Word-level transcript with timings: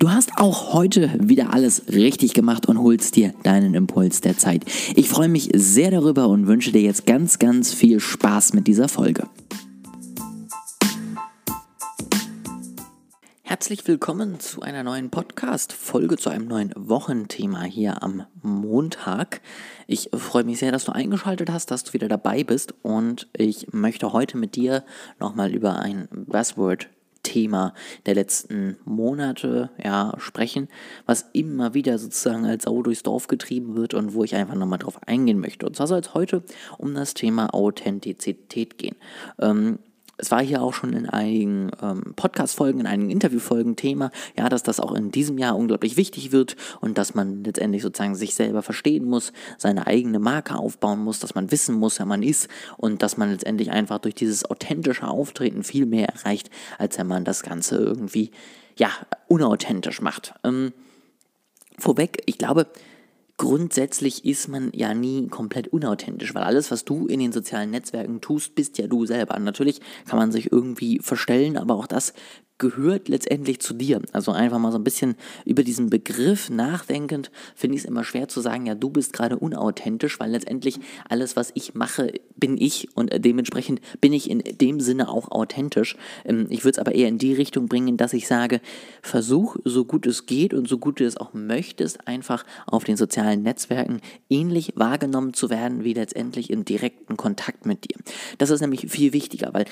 Du 0.00 0.12
hast 0.12 0.30
auch 0.36 0.74
heute 0.74 1.10
wieder 1.18 1.52
alles 1.52 1.88
richtig 1.88 2.32
gemacht 2.32 2.66
und 2.66 2.78
holst 2.78 3.16
dir 3.16 3.34
deinen 3.42 3.74
Impuls 3.74 4.20
der 4.20 4.38
Zeit. 4.38 4.64
Ich 4.94 5.08
freue 5.08 5.26
mich 5.26 5.50
sehr 5.54 5.90
darüber 5.90 6.28
und 6.28 6.46
wünsche 6.46 6.70
dir 6.70 6.82
jetzt 6.82 7.04
ganz, 7.04 7.40
ganz 7.40 7.74
viel 7.74 7.98
Spaß 7.98 8.52
mit 8.52 8.68
dieser 8.68 8.88
Folge. 8.88 9.26
Herzlich 13.42 13.88
willkommen 13.88 14.38
zu 14.38 14.62
einer 14.62 14.84
neuen 14.84 15.10
Podcast-Folge, 15.10 16.16
zu 16.16 16.30
einem 16.30 16.46
neuen 16.46 16.72
Wochenthema 16.76 17.64
hier 17.64 18.00
am 18.00 18.24
Montag. 18.40 19.40
Ich 19.88 20.10
freue 20.14 20.44
mich 20.44 20.60
sehr, 20.60 20.70
dass 20.70 20.84
du 20.84 20.92
eingeschaltet 20.92 21.50
hast, 21.50 21.72
dass 21.72 21.82
du 21.82 21.92
wieder 21.92 22.06
dabei 22.06 22.44
bist 22.44 22.72
und 22.82 23.28
ich 23.36 23.72
möchte 23.72 24.12
heute 24.12 24.38
mit 24.38 24.54
dir 24.54 24.84
nochmal 25.18 25.52
über 25.52 25.80
ein 25.80 26.06
Buzzword 26.12 26.88
Thema 27.22 27.74
der 28.06 28.14
letzten 28.14 28.76
Monate 28.84 29.70
ja, 29.82 30.14
sprechen, 30.18 30.68
was 31.06 31.26
immer 31.32 31.74
wieder 31.74 31.98
sozusagen 31.98 32.46
als 32.46 32.64
Sau 32.64 32.82
durchs 32.82 33.02
Dorf 33.02 33.26
getrieben 33.26 33.76
wird 33.76 33.94
und 33.94 34.14
wo 34.14 34.24
ich 34.24 34.34
einfach 34.34 34.54
nochmal 34.54 34.78
drauf 34.78 34.98
eingehen 35.06 35.40
möchte. 35.40 35.66
Und 35.66 35.76
zwar 35.76 35.86
soll 35.86 36.00
es 36.00 36.14
heute 36.14 36.42
um 36.78 36.94
das 36.94 37.14
Thema 37.14 37.52
Authentizität 37.54 38.78
gehen. 38.78 38.96
Ähm, 39.40 39.78
es 40.18 40.30
war 40.32 40.42
hier 40.42 40.62
auch 40.62 40.74
schon 40.74 40.92
in 40.92 41.08
einigen 41.08 41.70
ähm, 41.80 42.12
Podcast-Folgen, 42.16 42.80
in 42.80 42.86
einigen 42.86 43.10
Interview-Folgen 43.10 43.76
Thema, 43.76 44.10
ja, 44.36 44.48
dass 44.48 44.64
das 44.64 44.80
auch 44.80 44.92
in 44.92 45.12
diesem 45.12 45.38
Jahr 45.38 45.56
unglaublich 45.56 45.96
wichtig 45.96 46.32
wird 46.32 46.56
und 46.80 46.98
dass 46.98 47.14
man 47.14 47.44
letztendlich 47.44 47.82
sozusagen 47.82 48.16
sich 48.16 48.34
selber 48.34 48.62
verstehen 48.62 49.04
muss, 49.04 49.32
seine 49.56 49.86
eigene 49.86 50.18
Marke 50.18 50.56
aufbauen 50.56 50.98
muss, 50.98 51.20
dass 51.20 51.36
man 51.36 51.52
wissen 51.52 51.76
muss, 51.76 52.00
wer 52.00 52.06
man 52.06 52.22
ist 52.22 52.48
und 52.76 53.02
dass 53.02 53.16
man 53.16 53.30
letztendlich 53.30 53.70
einfach 53.70 53.98
durch 54.00 54.16
dieses 54.16 54.44
authentische 54.44 55.06
Auftreten 55.06 55.62
viel 55.62 55.86
mehr 55.86 56.08
erreicht, 56.08 56.50
als 56.78 56.98
wenn 56.98 57.06
man 57.06 57.24
das 57.24 57.42
Ganze 57.42 57.76
irgendwie, 57.76 58.32
ja, 58.76 58.90
unauthentisch 59.28 60.00
macht. 60.00 60.34
Ähm, 60.42 60.72
vorweg, 61.78 62.22
ich 62.26 62.38
glaube, 62.38 62.66
grundsätzlich 63.38 64.24
ist 64.24 64.48
man 64.48 64.70
ja 64.74 64.92
nie 64.92 65.28
komplett 65.28 65.68
unauthentisch, 65.68 66.34
weil 66.34 66.42
alles, 66.42 66.70
was 66.70 66.84
du 66.84 67.06
in 67.06 67.20
den 67.20 67.32
sozialen 67.32 67.70
Netzwerken 67.70 68.20
tust, 68.20 68.54
bist 68.54 68.76
ja 68.78 68.86
du 68.88 69.06
selber. 69.06 69.38
Natürlich 69.38 69.80
kann 70.06 70.18
man 70.18 70.32
sich 70.32 70.52
irgendwie 70.52 70.98
verstellen, 70.98 71.56
aber 71.56 71.76
auch 71.76 71.86
das 71.86 72.12
gehört 72.58 73.08
letztendlich 73.08 73.60
zu 73.60 73.74
dir. 73.74 74.02
Also 74.12 74.32
einfach 74.32 74.58
mal 74.58 74.72
so 74.72 74.78
ein 74.78 74.84
bisschen 74.84 75.14
über 75.44 75.62
diesen 75.62 75.90
Begriff 75.90 76.50
nachdenkend, 76.50 77.30
finde 77.54 77.76
ich 77.76 77.82
es 77.82 77.88
immer 77.88 78.04
schwer 78.04 78.28
zu 78.28 78.40
sagen, 78.40 78.66
ja, 78.66 78.74
du 78.74 78.90
bist 78.90 79.12
gerade 79.12 79.38
unauthentisch, 79.38 80.20
weil 80.20 80.32
letztendlich 80.32 80.78
alles, 81.08 81.36
was 81.36 81.50
ich 81.54 81.74
mache, 81.74 82.12
bin 82.36 82.56
ich 82.60 82.88
und 82.94 83.12
dementsprechend 83.24 83.80
bin 84.00 84.12
ich 84.12 84.28
in 84.28 84.40
dem 84.40 84.80
Sinne 84.80 85.08
auch 85.08 85.30
authentisch. 85.30 85.96
Ähm, 86.24 86.46
ich 86.50 86.64
würde 86.64 86.72
es 86.72 86.78
aber 86.78 86.94
eher 86.94 87.08
in 87.08 87.18
die 87.18 87.34
Richtung 87.34 87.66
bringen, 87.68 87.96
dass 87.96 88.12
ich 88.12 88.26
sage, 88.26 88.60
versuch 89.02 89.56
so 89.64 89.84
gut 89.84 90.06
es 90.06 90.26
geht 90.26 90.52
und 90.52 90.68
so 90.68 90.78
gut 90.78 91.00
du 91.00 91.04
es 91.04 91.16
auch 91.16 91.34
möchtest, 91.34 92.06
einfach 92.06 92.44
auf 92.66 92.84
den 92.84 92.96
sozialen 92.96 93.42
Netzwerken 93.42 94.00
ähnlich 94.28 94.72
wahrgenommen 94.74 95.32
zu 95.34 95.50
werden, 95.50 95.84
wie 95.84 95.94
letztendlich 95.94 96.50
im 96.50 96.64
direkten 96.64 97.16
Kontakt 97.16 97.66
mit 97.66 97.84
dir. 97.84 97.96
Das 98.38 98.50
ist 98.50 98.60
nämlich 98.60 98.90
viel 98.90 99.12
wichtiger, 99.12 99.54
weil 99.54 99.64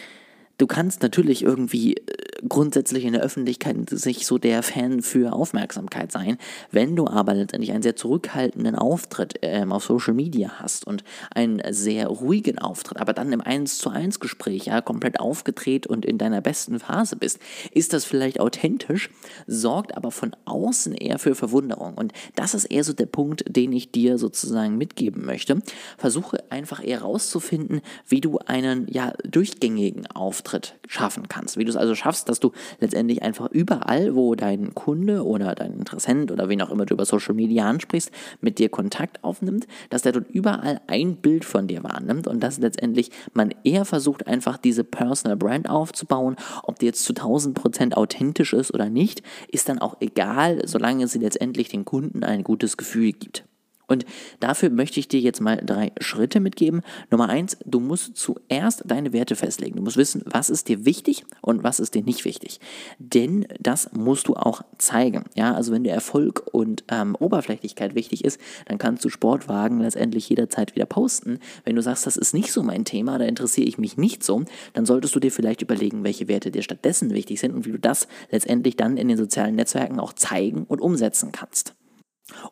Du 0.59 0.67
kannst 0.67 1.03
natürlich 1.03 1.43
irgendwie 1.43 1.97
äh, 1.97 2.03
grundsätzlich 2.49 3.05
in 3.05 3.13
der 3.13 3.23
Öffentlichkeit 3.23 3.91
sich 3.91 4.27
so 4.27 4.39
der 4.39 4.63
Fan 4.63 5.03
für 5.03 5.35
Aufmerksamkeit 5.35 6.13
sein, 6.13 6.39
wenn 6.71 6.97
du 6.97 7.07
aber 7.07 7.35
letztendlich 7.35 7.73
einen 7.73 7.83
sehr 7.83 7.97
zurückhaltenden 7.97 8.75
Auftritt 8.75 9.35
ähm, 9.43 9.71
auf 9.73 9.85
Social 9.85 10.15
Media 10.15 10.53
hast 10.59 10.87
und 10.87 11.05
einen 11.35 11.61
sehr 11.71 12.07
ruhigen 12.07 12.59
Auftritt, 12.59 12.99
aber 12.99 13.13
dann 13.13 13.33
im 13.33 13.43
1 13.43 13.79
zu 13.79 13.91
1 13.91 14.19
Gespräch 14.19 14.67
ja 14.67 14.81
komplett 14.81 15.21
aufgedreht 15.21 15.87
und 15.87 16.07
in 16.07 16.17
deiner 16.17 16.41
besten 16.41 16.79
Phase 16.79 17.17
bist, 17.17 17.39
ist 17.73 17.93
das 17.93 18.07
vielleicht 18.07 18.41
authentisch, 18.41 19.11
sorgt 19.47 19.95
aber 19.95 20.11
von 20.11 20.35
außen 20.47 20.95
eher 20.95 21.19
für 21.19 21.35
Verwunderung. 21.35 21.95
Und 21.95 22.13
das 22.35 22.55
ist 22.55 22.67
eher 22.67 22.85
so 22.85 22.95
der 22.95 23.07
Punkt, 23.07 23.45
den 23.49 23.73
ich 23.73 23.93
dir 23.93 24.17
sozusagen 24.17 24.79
mitgeben 24.79 25.27
möchte. 25.27 25.59
Versuche 25.99 26.51
einfach 26.51 26.83
eher 26.83 27.03
rauszufinden, 27.03 27.83
wie 28.09 28.21
du 28.21 28.39
einen 28.39 28.87
ja 28.89 29.13
durchgängigen 29.25 30.07
Auftritt 30.07 30.46
Auftritt 30.47 30.79
schaffen 30.87 31.29
kannst. 31.29 31.57
Wie 31.57 31.65
du 31.65 31.71
es 31.71 31.77
also 31.77 31.97
schaffst, 31.97 32.29
dass 32.29 32.39
du 32.39 32.53
letztendlich 32.79 33.23
einfach 33.23 33.51
überall, 33.51 34.15
wo 34.15 34.37
dein 34.37 34.75
Kunde 34.75 35.25
oder 35.25 35.57
dein 35.57 35.73
Interessent 35.73 36.31
oder 36.31 36.49
wen 36.49 36.63
auch 36.63 36.71
immer 36.71 36.87
du 36.87 36.95
über 36.95 37.05
Social 37.05 37.35
Media 37.35 37.69
ansprichst, 37.69 38.13
mit 38.41 38.61
dir 38.61 38.69
Kontakt 38.69 39.25
aufnimmt, 39.25 39.67
dass 39.91 40.03
der 40.03 40.13
dort 40.13 40.31
überall 40.31 40.81
ein 40.87 41.17
Bild 41.17 41.45
von 41.45 41.67
dir 41.67 41.83
wahrnimmt 41.83 42.29
und 42.29 42.41
dass 42.41 42.59
letztendlich 42.59 43.11
man 43.35 43.53
eher 43.65 43.85
versucht, 43.85 44.29
einfach 44.29 44.57
diese 44.57 44.85
Personal 44.85 45.37
Brand 45.37 45.69
aufzubauen. 45.69 46.37
Ob 46.63 46.79
die 46.79 46.87
jetzt 46.87 47.05
zu 47.05 47.13
1000 47.13 47.57
Prozent 47.57 47.97
authentisch 47.97 48.53
ist 48.53 48.73
oder 48.73 48.89
nicht, 48.89 49.23
ist 49.49 49.69
dann 49.69 49.81
auch 49.81 49.97
egal, 50.01 50.63
solange 50.67 51.09
sie 51.09 51.19
letztendlich 51.19 51.69
den 51.69 51.85
Kunden 51.85 52.23
ein 52.23 52.45
gutes 52.45 52.77
Gefühl 52.77 53.13
gibt. 53.13 53.45
Und 53.87 54.05
dafür 54.41 54.71
möchte 54.71 54.99
ich 54.99 55.09
dir 55.09 55.21
jetzt 55.21 55.41
mal 55.41 55.57
drei 55.65 55.93
Schritte 56.01 56.41
mitgeben. 56.41 56.83
Nummer 57.11 57.29
eins, 57.29 57.57
du 57.65 57.79
musst 57.79 58.17
zuerst 58.17 58.83
deine 58.85 59.13
Werte 59.13 59.37
festlegen. 59.37 59.77
Du 59.77 59.83
musst 59.83 59.97
wissen, 59.97 60.23
was 60.27 60.51
ist 60.51 60.69
dir 60.69 60.85
wichtig 60.85 61.25
und 61.41 61.63
was 61.63 61.79
ist 61.79 61.95
dir 61.95 62.03
nicht 62.03 62.25
wichtig. 62.25 62.61
Denn 62.99 63.47
das 63.61 63.93
musst 63.93 64.27
du 64.29 64.35
auch 64.35 64.63
zeigen. 64.79 65.25
Ja, 65.35 65.55
also 65.55 65.73
wenn 65.73 65.85
dir 65.85 65.93
Erfolg 65.93 66.43
und 66.53 66.85
ähm, 66.89 67.15
Oberflächlichkeit 67.15 67.95
wichtig 67.95 68.25
ist, 68.25 68.41
dann 68.67 68.79
kannst 68.79 69.05
du 69.05 69.09
Sportwagen 69.09 69.81
letztendlich 69.81 70.29
jederzeit 70.29 70.75
wieder 70.75 70.87
posten. 70.87 71.39
Wenn 71.65 71.77
du 71.77 71.83
sagst, 71.83 72.07
das 72.07 72.17
ist 72.17 72.35
nicht 72.35 72.53
so 72.53 72.65
mein 72.65 72.85
Thema, 72.85 73.19
da 73.19 73.25
interessiere 73.25 73.69
ich 73.69 73.79
mich 73.79 73.97
nicht 73.97 74.25
so, 74.25 74.45
dann 74.73 74.85
solltest 74.85 75.15
du 75.15 75.21
dir 75.21 75.31
vielleicht 75.31 75.63
überlegen, 75.63 76.03
welche 76.03 76.27
Werte 76.27 76.51
dir 76.51 76.63
stattdessen 76.63 77.11
wichtig 77.11 77.39
sind 77.39 77.55
und 77.55 77.67
wie 77.67 77.73
du 77.73 77.79
das 77.79 78.09
letztendlich 78.31 78.77
dann 78.77 78.97
in 78.97 79.07
den 79.07 79.17
sozialen 79.17 79.55
Netzwerken 79.55 80.01
auch 80.01 80.13
zeigen 80.13 80.65
und 80.65 80.81
umsetzen 80.81 81.31
kannst. 81.31 81.76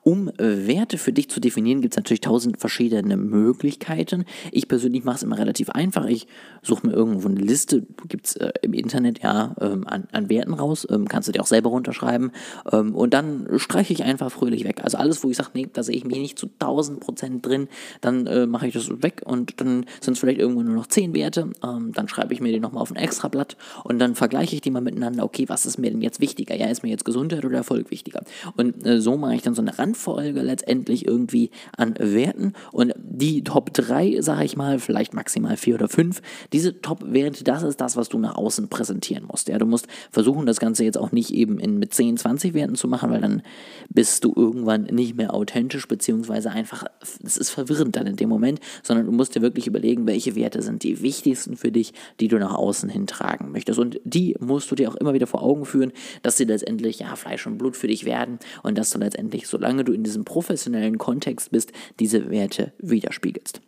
Um 0.04 0.28
äh, 0.28 0.66
Werte 0.66 0.98
für 0.98 1.14
dich 1.14 1.30
zu 1.30 1.40
definieren, 1.40 1.80
gibt 1.80 1.94
es 1.94 1.96
natürlich 1.96 2.20
tausend 2.20 2.60
verschiedene 2.60 3.16
Möglichkeiten. 3.16 4.26
Ich 4.52 4.68
persönlich 4.68 5.02
mache 5.02 5.16
es 5.16 5.22
immer 5.22 5.38
relativ 5.38 5.70
einfach. 5.70 6.04
Ich 6.04 6.26
suche 6.62 6.86
mir 6.86 6.92
irgendwo 6.92 7.26
eine 7.26 7.40
Liste, 7.40 7.86
gibt 8.06 8.26
es 8.26 8.36
äh, 8.36 8.52
im 8.60 8.74
Internet 8.74 9.22
ja 9.22 9.56
ähm, 9.62 9.86
an, 9.86 10.06
an, 10.12 10.28
Werten 10.28 10.52
raus, 10.52 10.86
ähm, 10.90 11.08
kannst 11.08 11.28
du 11.28 11.32
dir 11.32 11.40
auch 11.40 11.46
selber 11.46 11.70
runterschreiben 11.70 12.32
ähm, 12.70 12.94
und 12.94 13.14
dann 13.14 13.48
streiche 13.56 13.94
ich 13.94 14.04
einfach 14.04 14.30
fröhlich 14.30 14.64
weg. 14.64 14.82
Also 14.84 14.98
alles, 14.98 15.24
wo 15.24 15.30
ich 15.30 15.38
sage, 15.38 15.50
nee, 15.54 15.68
da 15.72 15.82
sehe 15.82 15.96
ich 15.96 16.04
mich 16.04 16.18
nicht 16.18 16.38
zu 16.38 16.48
tausend 16.58 17.00
Prozent 17.00 17.46
drin, 17.46 17.68
dann 18.02 18.26
äh, 18.26 18.46
mache 18.46 18.66
ich 18.66 18.74
das 18.74 18.90
weg 19.02 19.22
und 19.24 19.58
dann 19.62 19.86
sind 20.02 20.14
es 20.14 20.18
vielleicht 20.18 20.38
irgendwo 20.38 20.62
nur 20.62 20.74
noch 20.74 20.86
zehn 20.86 21.14
Werte. 21.14 21.50
Ähm, 21.62 21.92
dann 21.94 22.08
schreibe 22.08 22.34
ich 22.34 22.42
mir 22.42 22.52
die 22.52 22.60
nochmal 22.60 22.82
auf 22.82 22.90
ein 22.90 22.96
Extrablatt 22.96 23.56
und 23.84 23.98
dann 24.00 24.14
vergleiche 24.14 24.54
ich 24.54 24.60
die 24.60 24.70
mal 24.70 24.82
miteinander. 24.82 25.24
Okay, 25.24 25.48
was 25.48 25.64
ist 25.64 25.78
mir 25.78 25.90
denn 25.90 26.02
jetzt 26.02 26.20
wichtiger? 26.20 26.54
Ja, 26.54 26.66
ist 26.66 26.82
mir 26.82 26.90
jetzt 26.90 27.06
Gesundheit 27.06 27.46
oder 27.46 27.56
Erfolg 27.56 27.90
wichtiger? 27.90 28.22
Und 28.58 28.86
äh, 28.86 29.00
so 29.00 29.16
mache 29.16 29.34
ich 29.34 29.40
dann 29.40 29.54
so 29.54 29.62
eine 29.62 29.72
Randfolge 29.94 30.42
letztendlich 30.42 31.06
irgendwie 31.06 31.50
an 31.76 31.94
Werten. 31.98 32.52
Und 32.72 32.92
die 32.96 33.44
Top 33.44 33.72
3, 33.72 34.20
sage 34.20 34.44
ich 34.44 34.56
mal, 34.56 34.78
vielleicht 34.78 35.14
maximal 35.14 35.56
4 35.56 35.74
oder 35.74 35.88
5, 35.88 36.20
diese 36.52 36.80
Top-Werte, 36.80 37.44
das 37.44 37.62
ist 37.62 37.80
das, 37.80 37.96
was 37.96 38.08
du 38.08 38.18
nach 38.18 38.36
außen 38.36 38.68
präsentieren 38.68 39.24
musst. 39.26 39.48
Ja, 39.48 39.58
du 39.58 39.66
musst 39.66 39.86
versuchen, 40.10 40.46
das 40.46 40.58
Ganze 40.58 40.84
jetzt 40.84 40.98
auch 40.98 41.12
nicht 41.12 41.32
eben 41.32 41.58
in, 41.58 41.78
mit 41.78 41.94
10, 41.94 42.16
20 42.16 42.54
Werten 42.54 42.74
zu 42.74 42.88
machen, 42.88 43.10
weil 43.10 43.20
dann 43.20 43.42
bist 43.88 44.24
du 44.24 44.32
irgendwann 44.34 44.84
nicht 44.84 45.16
mehr 45.16 45.34
authentisch, 45.34 45.86
beziehungsweise 45.86 46.50
einfach, 46.50 46.84
es 47.00 47.36
ist 47.36 47.50
verwirrend 47.50 47.96
dann 47.96 48.06
in 48.06 48.16
dem 48.16 48.28
Moment, 48.28 48.60
sondern 48.82 49.06
du 49.06 49.12
musst 49.12 49.34
dir 49.34 49.42
wirklich 49.42 49.66
überlegen, 49.66 50.06
welche 50.06 50.34
Werte 50.34 50.62
sind 50.62 50.82
die 50.82 51.02
wichtigsten 51.02 51.56
für 51.56 51.72
dich, 51.72 51.92
die 52.20 52.28
du 52.28 52.38
nach 52.38 52.54
außen 52.54 52.88
hintragen 52.88 53.52
möchtest. 53.52 53.78
Und 53.78 54.00
die 54.04 54.36
musst 54.40 54.70
du 54.70 54.74
dir 54.74 54.90
auch 54.90 54.96
immer 54.96 55.14
wieder 55.14 55.26
vor 55.26 55.42
Augen 55.42 55.64
führen, 55.64 55.92
dass 56.22 56.36
sie 56.36 56.44
letztendlich 56.44 56.98
ja 56.98 57.14
Fleisch 57.16 57.46
und 57.46 57.58
Blut 57.58 57.76
für 57.76 57.86
dich 57.86 58.04
werden 58.04 58.38
und 58.62 58.76
dass 58.78 58.90
du 58.90 58.98
letztendlich, 58.98 59.46
solange 59.46 59.83
du 59.84 59.92
in 59.92 60.04
diesem 60.04 60.24
professionellen 60.24 60.98
Kontext 60.98 61.50
bist, 61.50 61.72
diese 62.00 62.30
Werte 62.30 62.72
widerspiegelst. 62.78 63.60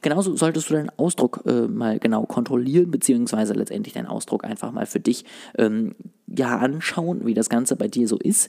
Genauso 0.00 0.36
solltest 0.36 0.70
du 0.70 0.74
deinen 0.74 0.90
Ausdruck 0.96 1.42
äh, 1.46 1.68
mal 1.68 1.98
genau 1.98 2.24
kontrollieren, 2.24 2.90
beziehungsweise 2.90 3.52
letztendlich 3.54 3.94
deinen 3.94 4.06
Ausdruck 4.06 4.44
einfach 4.44 4.72
mal 4.72 4.86
für 4.86 5.00
dich 5.00 5.24
ähm, 5.58 5.94
ja 6.26 6.56
anschauen, 6.58 7.26
wie 7.26 7.34
das 7.34 7.48
Ganze 7.48 7.76
bei 7.76 7.88
dir 7.88 8.08
so 8.08 8.16
ist. 8.16 8.48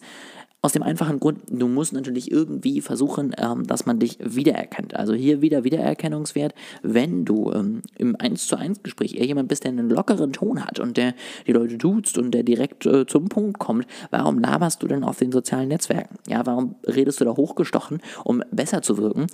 Aus 0.63 0.73
dem 0.73 0.81
einfachen 0.81 1.19
Grund, 1.19 1.41
du 1.49 1.67
musst 1.67 1.93
natürlich 1.93 2.31
irgendwie 2.31 2.81
versuchen, 2.81 3.33
ähm, 3.37 3.67
dass 3.67 3.85
man 3.85 3.99
dich 3.99 4.17
wiedererkennt. 4.19 4.95
Also 4.95 5.13
hier 5.13 5.41
wieder 5.41 5.63
Wiedererkennungswert, 5.63 6.55
wenn 6.81 7.25
du 7.25 7.51
ähm, 7.53 7.83
im 7.95 8.15
1 8.17 8.47
zu 8.47 8.57
1 8.57 8.81
Gespräch 8.81 9.15
eher 9.15 9.25
jemand 9.25 9.49
bist, 9.49 9.63
der 9.63 9.71
einen 9.71 9.89
lockeren 9.89 10.33
Ton 10.33 10.65
hat 10.65 10.79
und 10.79 10.97
der 10.97 11.13
die 11.45 11.53
Leute 11.53 11.77
duzt 11.77 12.17
und 12.17 12.31
der 12.31 12.41
direkt 12.41 12.87
äh, 12.87 13.05
zum 13.05 13.29
Punkt 13.29 13.59
kommt, 13.59 13.85
warum 14.09 14.39
laberst 14.39 14.81
du 14.81 14.87
denn 14.87 15.03
auf 15.03 15.19
den 15.19 15.31
sozialen 15.31 15.67
Netzwerken? 15.67 16.17
Ja, 16.27 16.43
warum 16.45 16.75
redest 16.87 17.21
du 17.21 17.25
da 17.25 17.37
hochgestochen, 17.37 18.01
um 18.23 18.43
besser 18.51 18.81
zu 18.81 18.97
wirken? 18.97 19.27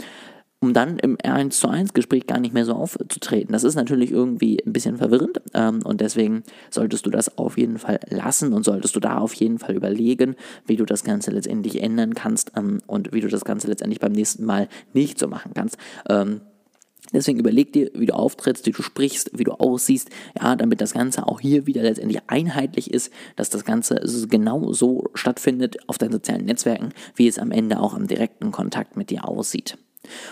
Um 0.64 0.74
dann 0.74 0.98
im 0.98 1.18
1 1.22 1.60
zu 1.60 1.68
1 1.68 1.94
Gespräch 1.94 2.26
gar 2.26 2.40
nicht 2.40 2.54
mehr 2.54 2.64
so 2.64 2.72
aufzutreten. 2.72 3.52
Das 3.52 3.66
ist 3.66 3.76
natürlich 3.76 4.12
irgendwie 4.12 4.66
ein 4.66 4.72
bisschen 4.72 4.96
verwirrend 4.96 5.42
ähm, 5.54 5.82
und 5.84 6.00
deswegen 6.00 6.44
solltest 6.72 7.06
du 7.06 7.10
das 7.10 7.38
auf 7.38 7.58
jeden 7.58 7.80
Fall 7.80 8.00
lassen 8.08 8.54
und 8.54 8.64
solltest 8.64 8.96
du 8.96 9.02
da 9.02 9.18
auf 9.18 9.34
jeden 9.34 9.60
Fall 9.60 9.76
überlegen, 9.76 10.38
wie 10.66 10.78
du 10.78 10.86
das 10.86 11.04
Ganze 11.04 11.32
letztendlich 11.32 11.84
ändern 11.84 12.14
kannst 12.14 12.54
ähm, 12.56 12.80
und 12.88 13.12
wie 13.12 13.20
du 13.20 13.28
das 13.28 13.44
Ganze 13.44 13.68
letztendlich 13.68 14.00
beim 14.00 14.14
nächsten 14.14 14.46
Mal 14.46 14.70
nicht 14.94 15.20
so 15.20 15.28
machen 15.28 15.52
kannst. 15.54 15.76
Ähm, 16.08 16.40
Deswegen 17.12 17.38
überleg 17.38 17.74
dir, 17.74 17.92
wie 17.94 18.08
du 18.08 18.16
auftrittst, 18.16 18.66
wie 18.66 18.72
du 18.72 18.82
sprichst, 18.82 19.38
wie 19.38 19.44
du 19.44 19.52
aussiehst, 19.52 20.10
ja, 20.42 20.56
damit 20.56 20.80
das 20.80 20.94
Ganze 20.94 21.28
auch 21.28 21.42
hier 21.42 21.68
wieder 21.68 21.84
letztendlich 21.84 22.22
einheitlich 22.28 22.92
ist, 22.92 23.12
dass 23.36 23.52
das 23.52 23.66
Ganze 23.66 24.02
genau 24.30 24.72
so 24.72 25.04
stattfindet 25.14 25.78
auf 25.88 25.98
deinen 25.98 26.14
sozialen 26.14 26.46
Netzwerken, 26.46 26.90
wie 27.16 27.28
es 27.28 27.38
am 27.38 27.52
Ende 27.52 27.82
auch 27.82 27.94
im 27.94 28.08
direkten 28.08 28.52
Kontakt 28.52 28.96
mit 28.96 29.10
dir 29.12 29.28
aussieht. 29.28 29.78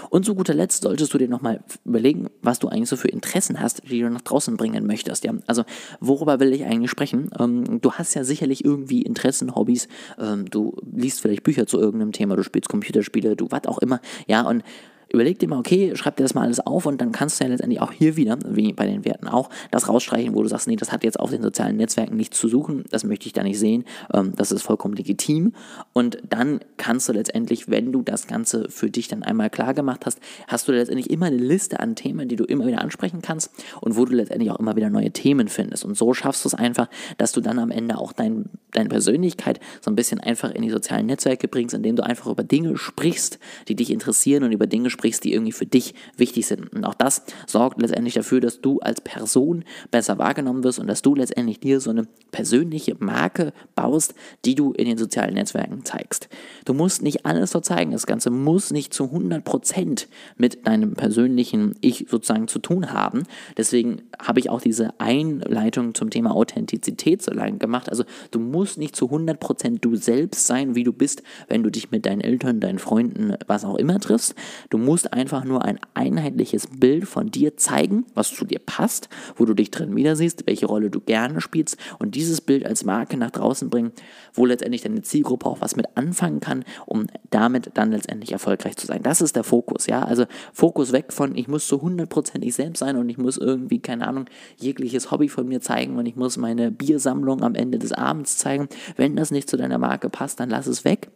Und 0.09 0.25
zu 0.25 0.35
guter 0.35 0.53
Letzt 0.53 0.83
solltest 0.83 1.13
du 1.13 1.17
dir 1.17 1.29
nochmal 1.29 1.63
überlegen, 1.85 2.29
was 2.41 2.59
du 2.59 2.67
eigentlich 2.67 2.89
so 2.89 2.97
für 2.97 3.07
Interessen 3.07 3.59
hast, 3.59 3.83
die 3.89 4.01
du 4.01 4.09
nach 4.09 4.21
draußen 4.21 4.57
bringen 4.57 4.85
möchtest. 4.85 5.23
Ja? 5.23 5.33
Also 5.47 5.63
worüber 5.99 6.39
will 6.39 6.53
ich 6.53 6.65
eigentlich 6.65 6.91
sprechen? 6.91 7.29
Ähm, 7.39 7.81
du 7.81 7.93
hast 7.93 8.13
ja 8.13 8.23
sicherlich 8.23 8.65
irgendwie 8.65 9.01
Interessen, 9.01 9.55
Hobbys. 9.55 9.87
Ähm, 10.19 10.49
du 10.49 10.75
liest 10.91 11.21
vielleicht 11.21 11.43
Bücher 11.43 11.67
zu 11.67 11.79
irgendeinem 11.79 12.11
Thema, 12.11 12.35
du 12.35 12.43
spielst 12.43 12.69
Computerspiele, 12.69 13.35
du 13.35 13.47
was 13.49 13.65
auch 13.65 13.79
immer. 13.79 14.01
Ja, 14.27 14.41
und 14.41 14.63
überleg 15.11 15.39
dir 15.39 15.47
mal, 15.47 15.59
okay, 15.59 15.95
schreib 15.95 16.15
dir 16.15 16.23
das 16.23 16.33
mal 16.33 16.43
alles 16.43 16.59
auf 16.59 16.85
und 16.85 17.01
dann 17.01 17.11
kannst 17.11 17.39
du 17.39 17.43
ja 17.43 17.49
letztendlich 17.49 17.81
auch 17.81 17.91
hier 17.91 18.15
wieder, 18.15 18.37
wie 18.45 18.73
bei 18.73 18.85
den 18.85 19.05
Werten 19.05 19.27
auch, 19.27 19.49
das 19.71 19.89
rausstreichen, 19.89 20.33
wo 20.35 20.41
du 20.41 20.47
sagst, 20.47 20.67
nee, 20.67 20.75
das 20.75 20.91
hat 20.91 21.03
jetzt 21.03 21.19
auf 21.19 21.31
den 21.31 21.41
sozialen 21.41 21.77
Netzwerken 21.77 22.15
nichts 22.15 22.39
zu 22.39 22.47
suchen, 22.47 22.85
das 22.89 23.03
möchte 23.03 23.27
ich 23.27 23.33
da 23.33 23.43
nicht 23.43 23.59
sehen, 23.59 23.85
ähm, 24.13 24.33
das 24.35 24.51
ist 24.51 24.63
vollkommen 24.63 24.95
legitim. 24.95 25.53
Und 25.93 26.17
dann 26.29 26.61
kannst 26.77 27.09
du 27.09 27.13
letztendlich, 27.13 27.69
wenn 27.69 27.91
du 27.91 28.01
das 28.01 28.27
Ganze 28.27 28.69
für 28.69 28.89
dich 28.89 29.07
dann 29.07 29.23
einmal 29.23 29.49
klar 29.49 29.73
gemacht 29.73 30.05
hast, 30.05 30.19
hast 30.47 30.67
du 30.67 30.71
letztendlich 30.71 31.09
immer 31.09 31.27
eine 31.27 31.37
Liste 31.37 31.79
an 31.79 31.95
Themen, 31.95 32.27
die 32.27 32.35
du 32.35 32.45
immer 32.45 32.65
wieder 32.65 32.81
ansprechen 32.81 33.21
kannst 33.21 33.51
und 33.81 33.97
wo 33.97 34.05
du 34.05 34.15
letztendlich 34.15 34.51
auch 34.51 34.59
immer 34.59 34.75
wieder 34.75 34.89
neue 34.89 35.11
Themen 35.11 35.47
findest. 35.47 35.85
Und 35.85 35.97
so 35.97 36.13
schaffst 36.13 36.45
du 36.45 36.49
es 36.49 36.55
einfach, 36.55 36.87
dass 37.17 37.31
du 37.31 37.41
dann 37.41 37.59
am 37.59 37.71
Ende 37.71 37.97
auch 37.97 38.13
dein, 38.13 38.45
deine 38.71 38.89
Persönlichkeit 38.89 39.59
so 39.81 39.91
ein 39.91 39.95
bisschen 39.95 40.19
einfach 40.19 40.51
in 40.51 40.61
die 40.61 40.69
sozialen 40.69 41.05
Netzwerke 41.07 41.47
bringst, 41.47 41.75
indem 41.75 41.95
du 41.95 42.03
einfach 42.03 42.27
über 42.27 42.43
Dinge 42.43 42.77
sprichst, 42.77 43.39
die 43.67 43.75
dich 43.75 43.91
interessieren 43.91 44.43
und 44.43 44.51
über 44.51 44.67
Dinge 44.67 44.89
sprichst, 44.89 45.00
sprichst, 45.01 45.23
die 45.23 45.33
irgendwie 45.33 45.51
für 45.51 45.65
dich 45.65 45.95
wichtig 46.15 46.45
sind. 46.45 46.71
Und 46.73 46.85
auch 46.85 46.93
das 46.93 47.23
sorgt 47.47 47.81
letztendlich 47.81 48.13
dafür, 48.13 48.39
dass 48.39 48.61
du 48.61 48.79
als 48.81 49.01
Person 49.01 49.63
besser 49.89 50.19
wahrgenommen 50.19 50.63
wirst 50.63 50.77
und 50.77 50.85
dass 50.85 51.01
du 51.01 51.15
letztendlich 51.15 51.59
dir 51.59 51.79
so 51.79 51.89
eine 51.89 52.05
persönliche 52.31 52.95
Marke 52.99 53.51
baust, 53.73 54.13
die 54.45 54.53
du 54.53 54.73
in 54.73 54.85
den 54.85 54.99
sozialen 54.99 55.33
Netzwerken 55.33 55.83
zeigst. 55.85 56.29
Du 56.65 56.75
musst 56.75 57.01
nicht 57.01 57.25
alles 57.25 57.49
so 57.51 57.61
zeigen. 57.61 57.91
Das 57.91 58.05
Ganze 58.05 58.29
muss 58.29 58.71
nicht 58.71 58.93
zu 58.93 59.05
100% 59.05 60.05
mit 60.37 60.67
deinem 60.67 60.93
persönlichen 60.93 61.75
Ich 61.81 62.05
sozusagen 62.09 62.47
zu 62.47 62.59
tun 62.59 62.93
haben. 62.93 63.23
Deswegen 63.57 64.03
habe 64.19 64.39
ich 64.39 64.51
auch 64.51 64.61
diese 64.61 64.99
Einleitung 64.99 65.95
zum 65.95 66.11
Thema 66.11 66.35
Authentizität 66.35 67.23
so 67.23 67.31
lange 67.31 67.57
gemacht. 67.57 67.89
Also 67.89 68.03
du 68.29 68.39
musst 68.39 68.77
nicht 68.77 68.95
zu 68.95 69.07
100% 69.07 69.79
du 69.79 69.95
selbst 69.95 70.45
sein, 70.45 70.75
wie 70.75 70.83
du 70.83 70.93
bist, 70.93 71.23
wenn 71.47 71.63
du 71.63 71.71
dich 71.71 71.89
mit 71.89 72.05
deinen 72.05 72.21
Eltern, 72.21 72.59
deinen 72.59 72.77
Freunden, 72.77 73.35
was 73.47 73.65
auch 73.65 73.77
immer 73.77 73.99
triffst. 73.99 74.35
Du 74.69 74.77
musst 74.77 74.90
musst 74.91 75.13
einfach 75.13 75.45
nur 75.45 75.63
ein 75.63 75.79
einheitliches 75.93 76.67
Bild 76.67 77.07
von 77.07 77.31
dir 77.31 77.55
zeigen, 77.55 78.05
was 78.13 78.35
zu 78.35 78.43
dir 78.43 78.59
passt, 78.59 79.07
wo 79.37 79.45
du 79.45 79.53
dich 79.53 79.71
drin 79.71 79.95
wieder 79.95 80.17
siehst, 80.17 80.45
welche 80.47 80.65
Rolle 80.65 80.89
du 80.89 80.99
gerne 80.99 81.39
spielst 81.39 81.77
und 81.97 82.13
dieses 82.13 82.41
Bild 82.41 82.65
als 82.65 82.83
Marke 82.83 83.15
nach 83.15 83.31
draußen 83.31 83.69
bringen, 83.69 83.93
wo 84.33 84.45
letztendlich 84.45 84.81
deine 84.81 85.01
Zielgruppe 85.01 85.45
auch 85.45 85.61
was 85.61 85.77
mit 85.77 85.85
anfangen 85.95 86.41
kann, 86.41 86.65
um 86.85 87.07
damit 87.29 87.71
dann 87.75 87.93
letztendlich 87.93 88.33
erfolgreich 88.33 88.75
zu 88.75 88.85
sein. 88.85 89.01
Das 89.01 89.21
ist 89.21 89.37
der 89.37 89.45
Fokus, 89.45 89.87
ja. 89.87 90.03
Also 90.03 90.25
Fokus 90.51 90.91
weg 90.91 91.13
von, 91.13 91.37
ich 91.37 91.47
muss 91.47 91.69
zu 91.69 91.77
100% 91.77 92.41
ich 92.41 92.55
selbst 92.55 92.79
sein 92.79 92.97
und 92.97 93.07
ich 93.07 93.17
muss 93.17 93.37
irgendwie, 93.37 93.79
keine 93.79 94.05
Ahnung, 94.09 94.25
jegliches 94.57 95.09
Hobby 95.09 95.29
von 95.29 95.47
mir 95.47 95.61
zeigen 95.61 95.95
und 95.95 96.05
ich 96.05 96.17
muss 96.17 96.35
meine 96.35 96.69
Biersammlung 96.69 97.43
am 97.43 97.55
Ende 97.55 97.79
des 97.79 97.93
Abends 97.93 98.37
zeigen. 98.37 98.67
Wenn 98.97 99.15
das 99.15 99.31
nicht 99.31 99.49
zu 99.49 99.55
deiner 99.55 99.77
Marke 99.77 100.09
passt, 100.09 100.41
dann 100.41 100.49
lass 100.49 100.67
es 100.67 100.83
weg 100.83 101.11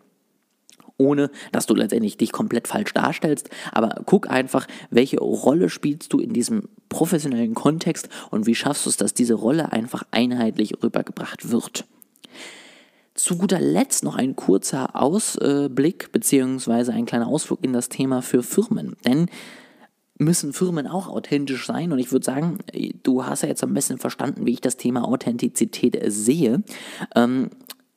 ohne 0.98 1.30
dass 1.52 1.66
du 1.66 1.76
letztendlich 1.76 2.18
dich 2.18 2.32
komplett 2.32 2.68
falsch 2.68 2.94
darstellst. 2.94 3.50
Aber 3.72 4.02
guck 4.06 4.30
einfach, 4.30 4.68
welche 4.90 5.18
Rolle 5.18 5.70
spielst 5.70 6.14
du 6.14 6.20
in 6.20 6.34
diesem 6.34 6.70
professionellen 6.90 7.54
Kontext 7.56 8.10
und 8.32 8.46
wie 8.46 8.56
schaffst 8.56 8.86
du 8.86 8.90
es, 8.90 8.98
dass 8.98 9.14
diese 9.14 9.34
Rolle 9.34 9.72
einfach 9.72 10.04
einheitlich 10.12 10.82
rübergebracht 10.82 11.52
wird. 11.52 11.86
Zu 13.14 13.38
guter 13.38 13.60
Letzt 13.60 14.04
noch 14.04 14.16
ein 14.16 14.36
kurzer 14.36 14.96
Ausblick 15.02 16.12
beziehungsweise 16.12 16.92
ein 16.94 17.06
kleiner 17.06 17.28
Ausflug 17.28 17.64
in 17.64 17.74
das 17.74 17.90
Thema 17.90 18.22
für 18.22 18.44
Firmen. 18.44 18.98
Denn 19.06 19.30
müssen 20.18 20.54
Firmen 20.54 20.88
auch 20.88 21.08
authentisch 21.08 21.66
sein. 21.66 21.92
Und 21.92 22.00
ich 22.00 22.12
würde 22.12 22.26
sagen, 22.26 22.60
du 23.04 23.26
hast 23.26 23.44
ja 23.44 23.50
jetzt 23.50 23.64
ein 23.64 23.74
bisschen 23.74 23.98
verstanden, 23.98 24.46
wie 24.46 24.54
ich 24.54 24.62
das 24.62 24.78
Thema 24.78 25.06
Authentizität 25.06 25.98
sehe. 26.08 26.64
Ähm, 27.16 27.50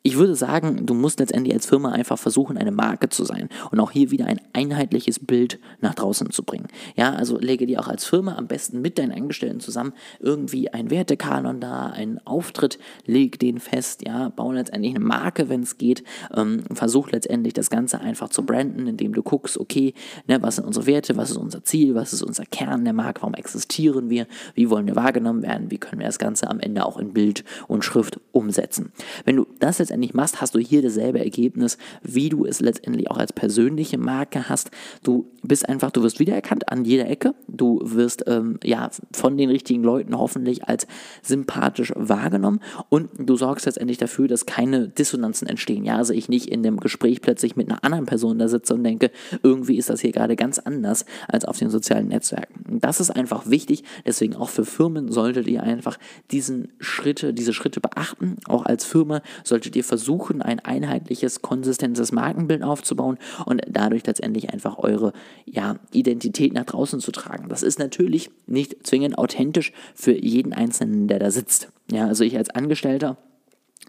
ich 0.02 0.16
würde 0.16 0.36
sagen, 0.36 0.86
du 0.86 0.94
musst 0.94 1.18
letztendlich 1.18 1.52
als 1.52 1.66
Firma 1.66 1.90
einfach 1.90 2.18
versuchen, 2.18 2.56
eine 2.56 2.70
Marke 2.70 3.08
zu 3.08 3.24
sein 3.24 3.48
und 3.72 3.80
auch 3.80 3.90
hier 3.90 4.10
wieder 4.12 4.26
ein 4.26 4.40
einheitliches 4.52 5.18
Bild 5.18 5.58
nach 5.80 5.94
draußen 5.94 6.30
zu 6.30 6.44
bringen. 6.44 6.68
Ja, 6.96 7.12
also 7.14 7.36
lege 7.38 7.66
dir 7.66 7.80
auch 7.80 7.88
als 7.88 8.04
Firma 8.04 8.36
am 8.36 8.46
besten 8.46 8.80
mit 8.80 8.98
deinen 8.98 9.12
Angestellten 9.12 9.58
zusammen 9.58 9.92
irgendwie 10.20 10.72
ein 10.72 10.90
Wertekanon 10.90 11.60
da, 11.60 11.86
einen 11.86 12.24
Auftritt, 12.26 12.78
leg 13.06 13.40
den 13.40 13.58
fest, 13.58 14.06
ja, 14.06 14.28
baue 14.28 14.54
letztendlich 14.54 14.94
eine 14.94 15.04
Marke, 15.04 15.48
wenn 15.48 15.62
es 15.62 15.78
geht, 15.78 16.04
ähm, 16.34 16.62
versuch 16.72 17.10
letztendlich 17.10 17.54
das 17.54 17.68
Ganze 17.68 18.00
einfach 18.00 18.28
zu 18.28 18.46
branden, 18.46 18.86
indem 18.86 19.12
du 19.12 19.22
guckst, 19.22 19.58
okay, 19.58 19.94
ne, 20.28 20.40
was 20.40 20.56
sind 20.56 20.64
unsere 20.64 20.86
Werte, 20.86 21.16
was 21.16 21.30
ist 21.30 21.36
unser 21.36 21.64
Ziel, 21.64 21.96
was 21.96 22.12
ist 22.12 22.22
unser 22.22 22.44
Kern 22.46 22.84
der 22.84 22.94
Marke, 22.94 23.22
warum 23.22 23.34
existieren 23.34 24.10
wir, 24.10 24.28
wie 24.54 24.70
wollen 24.70 24.86
wir 24.86 24.96
wahrgenommen 24.96 25.42
werden, 25.42 25.72
wie 25.72 25.78
können 25.78 26.00
wir 26.00 26.06
das 26.06 26.20
Ganze 26.20 26.48
am 26.48 26.60
Ende 26.60 26.86
auch 26.86 26.98
in 26.98 27.12
Bild 27.12 27.44
und 27.66 27.84
Schrift 27.84 28.20
umsetzen. 28.32 28.92
Wenn 29.24 29.36
du 29.36 29.46
das 29.58 29.78
jetzt 29.78 29.87
letztendlich 29.88 30.12
machst, 30.12 30.40
hast 30.42 30.54
du 30.54 30.58
hier 30.58 30.82
dasselbe 30.82 31.18
Ergebnis, 31.18 31.78
wie 32.02 32.28
du 32.28 32.44
es 32.44 32.60
letztendlich 32.60 33.10
auch 33.10 33.16
als 33.16 33.32
persönliche 33.32 33.96
Marke 33.96 34.48
hast. 34.48 34.70
Du 35.02 35.30
bist 35.42 35.66
einfach, 35.66 35.90
du 35.90 36.02
wirst 36.02 36.20
wiedererkannt 36.20 36.70
an 36.70 36.84
jeder 36.84 37.08
Ecke. 37.08 37.34
Du 37.48 37.80
wirst 37.82 38.24
ähm, 38.26 38.60
ja 38.62 38.90
von 39.12 39.38
den 39.38 39.48
richtigen 39.48 39.82
Leuten 39.82 40.16
hoffentlich 40.16 40.68
als 40.68 40.86
sympathisch 41.22 41.92
wahrgenommen 41.96 42.60
und 42.90 43.08
du 43.18 43.36
sorgst 43.36 43.64
letztendlich 43.64 43.96
dafür, 43.96 44.28
dass 44.28 44.44
keine 44.44 44.88
Dissonanzen 44.88 45.48
entstehen. 45.48 45.84
Ja, 45.84 45.96
also 45.96 46.12
ich 46.12 46.28
nicht 46.28 46.46
in 46.50 46.62
dem 46.62 46.78
Gespräch 46.80 47.22
plötzlich 47.22 47.56
mit 47.56 47.70
einer 47.70 47.82
anderen 47.82 48.04
Person 48.04 48.38
da 48.38 48.48
sitze 48.48 48.74
und 48.74 48.84
denke, 48.84 49.10
irgendwie 49.42 49.78
ist 49.78 49.88
das 49.88 50.00
hier 50.00 50.12
gerade 50.12 50.36
ganz 50.36 50.58
anders 50.58 51.06
als 51.28 51.46
auf 51.46 51.56
den 51.56 51.70
sozialen 51.70 52.08
Netzwerken. 52.08 52.78
Das 52.80 53.00
ist 53.00 53.10
einfach 53.10 53.48
wichtig, 53.48 53.84
deswegen 54.06 54.36
auch 54.36 54.50
für 54.50 54.66
Firmen 54.66 55.10
solltet 55.10 55.46
ihr 55.46 55.62
einfach 55.62 55.98
diesen 56.30 56.68
Schritte, 56.78 57.32
diese 57.32 57.54
Schritte 57.54 57.80
beachten. 57.80 58.36
Auch 58.46 58.66
als 58.66 58.84
Firma 58.84 59.22
solltet 59.44 59.76
ihr 59.76 59.77
ihr 59.78 59.84
versuchen, 59.84 60.42
ein 60.42 60.60
einheitliches, 60.60 61.40
konsistentes 61.40 62.12
Markenbild 62.12 62.62
aufzubauen 62.62 63.18
und 63.46 63.62
dadurch 63.68 64.06
letztendlich 64.06 64.50
einfach 64.50 64.78
eure 64.78 65.12
ja, 65.46 65.76
Identität 65.92 66.52
nach 66.52 66.64
draußen 66.64 67.00
zu 67.00 67.12
tragen. 67.12 67.48
Das 67.48 67.62
ist 67.62 67.78
natürlich 67.78 68.30
nicht 68.46 68.86
zwingend 68.86 69.16
authentisch 69.16 69.72
für 69.94 70.12
jeden 70.12 70.52
Einzelnen, 70.52 71.08
der 71.08 71.18
da 71.18 71.30
sitzt. 71.30 71.68
Ja, 71.90 72.06
also 72.06 72.24
ich 72.24 72.36
als 72.36 72.50
Angestellter 72.50 73.16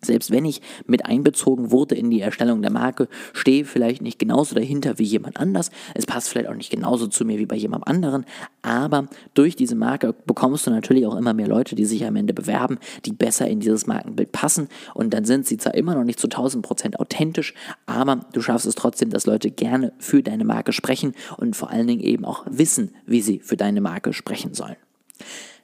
selbst 0.02 0.32
wenn 0.32 0.46
ich 0.46 0.62
mit 0.86 1.06
einbezogen 1.06 1.72
wurde 1.72 1.96
in 1.96 2.10
die 2.10 2.22
Erstellung 2.22 2.62
der 2.62 2.72
Marke, 2.72 3.08
stehe 3.34 3.66
vielleicht 3.66 4.02
nicht 4.02 4.20
genauso 4.20 4.56
dahinter 4.56 4.98
wie 5.00 5.04
jemand 5.04 5.38
anders. 5.38 5.72
Es 5.94 6.06
passt 6.06 6.30
vielleicht 6.30 6.50
auch 6.50 6.56
nicht 6.56 6.70
genauso 6.70 7.08
zu 7.08 7.26
mir 7.26 7.38
wie 7.40 7.46
bei 7.46 7.56
jemand 7.56 7.88
anderen. 7.88 8.26
Aber 8.62 9.08
durch 9.34 9.56
diese 9.56 9.76
Marke 9.76 10.14
bekommst 10.26 10.68
du 10.68 10.72
natürlich 10.72 11.06
auch 11.06 11.16
immer 11.16 11.34
mehr 11.34 11.48
Leute, 11.48 11.76
die 11.76 11.86
sich 11.86 12.06
am 12.06 12.16
Ende 12.16 12.34
bewerben, 12.34 12.80
die 13.06 13.14
besser 13.14 13.48
in 13.48 13.60
dieses 13.60 13.88
Markenbild 13.88 14.32
passen. 14.32 14.68
Und 14.94 15.14
dann 15.14 15.26
sind 15.26 15.46
sie 15.46 15.58
zwar 15.58 15.76
immer 15.76 15.96
noch 15.96 16.04
nicht 16.04 16.20
zu 16.20 16.28
1000 16.28 16.66
Prozent 16.66 17.00
authentisch, 17.00 17.54
aber 17.86 18.22
du 18.34 18.42
schaffst 18.42 18.66
es 18.66 18.76
trotzdem, 18.76 19.10
dass 19.10 19.26
Leute 19.26 19.52
gerne 19.52 19.94
für 19.98 20.24
deine 20.24 20.46
Marke 20.46 20.74
sprechen 20.74 21.14
und 21.38 21.56
vor 21.56 21.70
allen 21.70 21.88
Dingen 21.88 22.02
eben 22.02 22.26
auch 22.26 22.46
wissen, 22.50 22.94
wie 23.06 23.22
sie 23.22 23.40
für 23.40 23.58
deine 23.58 23.82
Marke 23.82 24.14
sprechen 24.14 24.54
sollen. 24.54 24.76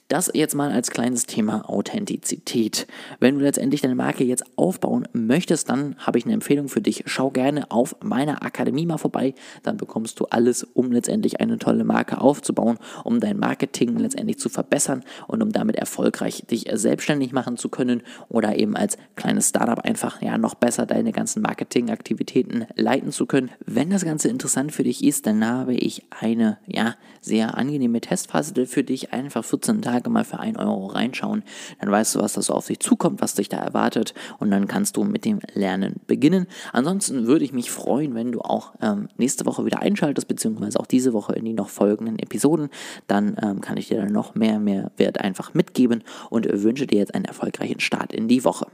Das 0.08 0.30
jetzt 0.36 0.54
mal 0.54 0.72
als 0.72 0.92
kleines 0.92 1.26
Thema 1.26 1.68
Authentizität. 1.68 2.86
Wenn 3.20 3.40
du 3.40 3.44
letztendlich 3.44 3.82
deine 3.82 3.96
Marke 3.96 4.24
jetzt 4.24 4.44
aufbauen 4.56 5.08
möchtest, 5.14 5.68
dann 5.70 5.96
habe 5.98 6.20
ich 6.20 6.26
eine 6.26 6.36
Empfehlung 6.36 6.70
für 6.70 6.80
dich. 6.80 7.06
Schau 7.08 7.32
gerne 7.32 7.72
auf 7.72 7.96
meiner 8.04 8.44
Akademie 8.44 8.86
mal 8.86 9.00
vorbei. 9.00 9.34
Dann 9.64 9.78
bekommst 9.78 10.20
du 10.20 10.26
alles, 10.26 10.64
um 10.64 10.92
letztendlich 10.92 11.40
eine 11.40 11.58
tolle 11.58 11.84
Marke 11.86 12.22
aufzubauen, 12.22 12.78
um 13.04 13.20
dein 13.20 13.40
Marketing 13.40 13.98
letztendlich 13.98 14.38
zu 14.38 14.48
verbessern 14.48 15.04
und 15.26 15.42
um 15.42 15.52
damit 15.52 15.76
erfolgreich 15.76 16.44
dich 16.46 16.68
selbstständig 16.72 17.32
machen 17.32 17.58
zu 17.58 17.70
können 17.70 18.04
oder 18.30 18.60
eben 18.60 18.76
als 18.76 19.00
kleines 19.16 19.50
Startup 19.50 19.80
einfach 19.80 20.22
ja 20.22 20.38
noch 20.38 20.54
besser 20.54 20.86
deine 20.86 21.14
ganzen 21.14 21.42
Marketingaktivitäten 21.42 22.68
leiten 22.76 23.12
zu 23.12 23.26
können. 23.26 23.50
Wenn 23.66 23.90
das 23.90 24.06
Ganze 24.06 24.30
interessant 24.30 24.72
für 24.72 24.84
dich 24.84 25.04
ist, 25.04 25.26
dann 25.26 25.44
habe 25.44 25.74
ich 25.74 26.04
eine 26.12 26.60
ja 26.68 26.94
sehr 27.22 27.58
angenehme 27.58 28.02
Testphase 28.02 28.68
für 28.68 28.84
dich. 28.84 29.12
Einfach 29.12 29.44
14 29.44 29.82
Tage 29.82 29.95
Tage 29.96 30.10
mal 30.10 30.24
für 30.24 30.40
1 30.40 30.58
Euro 30.58 30.88
reinschauen. 30.88 31.44
Dann 31.80 31.92
weißt 31.92 32.16
du, 32.16 32.20
was 32.20 32.34
da 32.34 32.42
so 32.42 32.54
auf 32.54 32.68
dich 32.68 32.80
zukommt, 32.80 33.22
was 33.22 33.36
dich 33.36 33.50
da 33.50 33.58
erwartet 33.58 34.14
und 34.40 34.52
dann 34.52 34.68
kannst 34.68 34.98
du 34.98 35.04
mit 35.04 35.26
dem 35.26 35.40
Lernen 35.54 35.96
beginnen. 36.08 36.48
Ansonsten 36.74 37.28
würde 37.28 37.46
ich 37.46 37.54
mich 37.54 37.72
freuen, 37.72 38.16
wenn 38.16 38.32
du 38.32 38.42
auch 38.42 38.74
ähm, 38.82 39.08
nächste 39.18 39.46
Woche 39.46 39.66
wieder 39.66 39.80
einschaltest, 39.80 40.28
beziehungsweise 40.28 40.80
auch 40.80 40.88
diese 40.88 41.14
Woche 41.14 41.34
in 41.34 41.46
die 41.46 41.54
noch 41.54 41.70
folgenden 41.70 42.20
Episoden. 42.20 42.70
Dann 43.08 43.38
ähm, 43.42 43.62
kann 43.62 43.78
ich 43.78 43.88
dir 43.88 43.98
dann 43.98 44.12
noch 44.12 44.36
mehr, 44.36 44.60
mehr 44.60 44.92
Wert 44.98 45.20
einfach 45.22 45.54
mitgeben 45.54 46.04
und 46.30 46.48
wünsche 46.52 46.88
dir 46.88 47.00
jetzt 47.00 47.16
einen 47.16 47.26
erfolgreichen 47.26 47.80
Start 47.80 48.14
in 48.14 48.28
die 48.28 48.44
Woche. 48.44 48.68